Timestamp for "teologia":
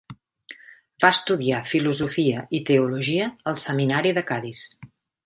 2.71-3.29